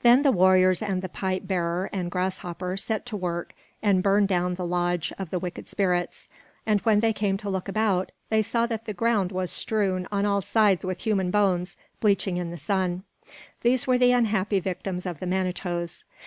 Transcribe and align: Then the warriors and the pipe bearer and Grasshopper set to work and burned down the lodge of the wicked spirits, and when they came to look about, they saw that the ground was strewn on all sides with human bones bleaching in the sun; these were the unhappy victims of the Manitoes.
Then 0.00 0.22
the 0.22 0.32
warriors 0.32 0.80
and 0.80 1.02
the 1.02 1.10
pipe 1.10 1.46
bearer 1.46 1.90
and 1.92 2.10
Grasshopper 2.10 2.78
set 2.78 3.04
to 3.04 3.18
work 3.18 3.52
and 3.82 4.02
burned 4.02 4.28
down 4.28 4.54
the 4.54 4.64
lodge 4.64 5.12
of 5.18 5.28
the 5.28 5.38
wicked 5.38 5.68
spirits, 5.68 6.26
and 6.64 6.80
when 6.86 7.00
they 7.00 7.12
came 7.12 7.36
to 7.36 7.50
look 7.50 7.68
about, 7.68 8.10
they 8.30 8.40
saw 8.40 8.64
that 8.64 8.86
the 8.86 8.94
ground 8.94 9.30
was 9.30 9.50
strewn 9.50 10.08
on 10.10 10.24
all 10.24 10.40
sides 10.40 10.86
with 10.86 11.00
human 11.02 11.30
bones 11.30 11.76
bleaching 12.00 12.38
in 12.38 12.50
the 12.50 12.56
sun; 12.56 13.04
these 13.60 13.86
were 13.86 13.98
the 13.98 14.12
unhappy 14.12 14.58
victims 14.58 15.04
of 15.04 15.20
the 15.20 15.26
Manitoes. 15.26 16.04